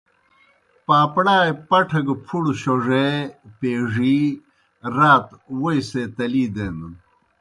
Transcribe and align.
پاپڑائے 0.85 1.51
پٹھہ 1.69 2.01
گہ 2.05 2.15
پُھڑہ 2.25 2.53
شوڙے، 2.61 3.07
پیڙِی 3.59 4.19
رات 4.95 5.27
ووئی 5.59 5.79
سے 5.89 6.01
تلی 6.15 6.45
دینَن۔ 6.55 6.93